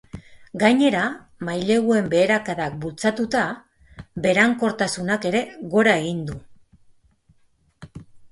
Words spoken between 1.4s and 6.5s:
maileguen beherakadak bultzatuta, berankortasunak ere gora egin du.